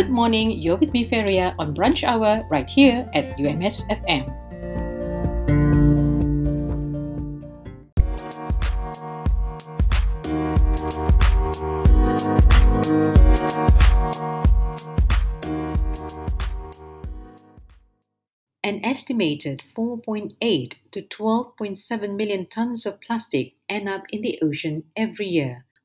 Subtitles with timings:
[0.00, 4.32] Good morning, you're with me, Feria, on Brunch Hour right here at UMS FM.
[18.64, 25.26] An estimated 4.8 to 12.7 million tons of plastic end up in the ocean every
[25.26, 25.66] year.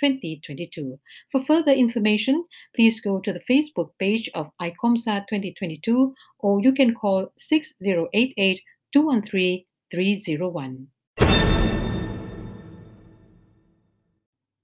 [0.00, 0.98] 2022.
[1.30, 6.94] For further information, please go to the Facebook page of VICOMSA 2022 or you can
[6.94, 8.60] call 6088
[8.92, 10.88] 213 301.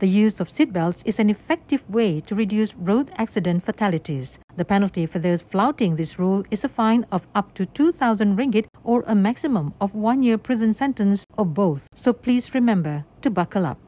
[0.00, 4.40] The use of seatbelts is an effective way to reduce road accident fatalities.
[4.56, 8.66] The penalty for those flouting this rule is a fine of up to 2,000 ringgit
[8.82, 11.86] or a maximum of one year prison sentence or both.
[11.94, 13.78] So please remember to buckle up.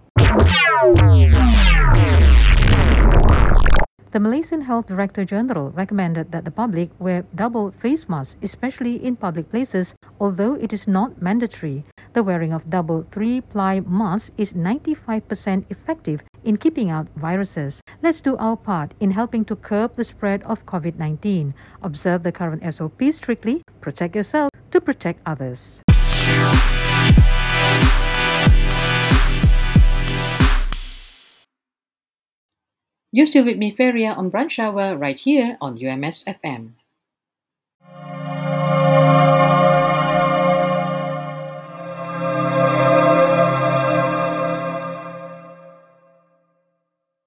[4.13, 9.17] The Malaysian Health Director General recommended that the public wear double face masks, especially in
[9.17, 11.85] public places, although it is not mandatory.
[12.17, 17.83] The wearing of double three ply masks is 95% effective in keeping out viruses.
[18.01, 21.53] Let's do our part in helping to curb the spread of COVID 19.
[21.83, 25.83] Observe the current SOP strictly, protect yourself to protect others.
[33.13, 36.81] You're still with me, Feria, on Brunch Hour right here on UMS FM.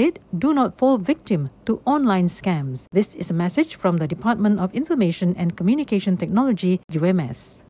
[0.00, 2.84] it, do not fall victim to online scams.
[2.92, 7.64] This is a message from the Department of Information and Communication Technology, UMS.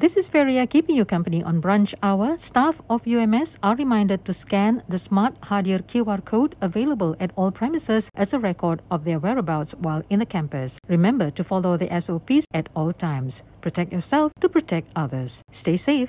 [0.00, 2.38] This is Feria keeping you company on brunch hour.
[2.38, 7.50] Staff of UMS are reminded to scan the Smart Hadir QR code available at all
[7.52, 10.78] premises as a record of their whereabouts while in the campus.
[10.88, 13.42] Remember to follow the SOPs at all times.
[13.60, 15.42] Protect yourself to protect others.
[15.52, 16.08] Stay safe.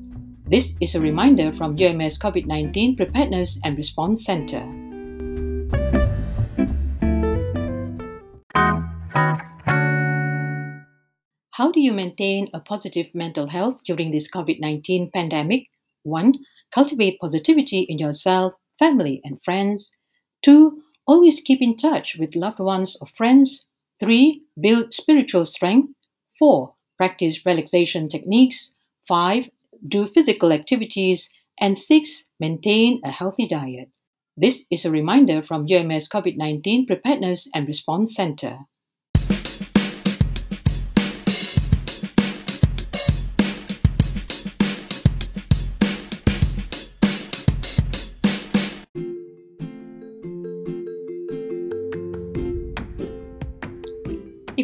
[0.51, 4.59] This is a reminder from UMS COVID 19 Preparedness and Response Center.
[11.51, 15.69] How do you maintain a positive mental health during this COVID 19 pandemic?
[16.03, 16.33] 1.
[16.69, 19.93] Cultivate positivity in yourself, family, and friends.
[20.43, 20.83] 2.
[21.07, 23.67] Always keep in touch with loved ones or friends.
[24.01, 24.43] 3.
[24.59, 25.93] Build spiritual strength.
[26.37, 26.73] 4.
[26.97, 28.75] Practice relaxation techniques.
[29.07, 29.49] 5.
[29.85, 31.29] Do physical activities.
[31.59, 32.31] And 6.
[32.39, 33.89] Maintain a healthy diet.
[34.37, 38.59] This is a reminder from UMS COVID 19 Preparedness and Response Center.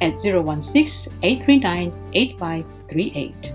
[0.00, 3.52] at 016 839 8538.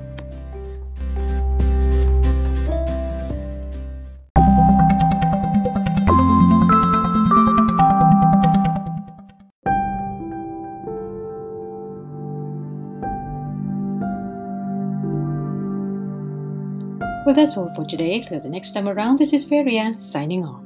[17.24, 18.20] Well, that's all for today.
[18.20, 20.61] Till the next time around, this is Feria signing off.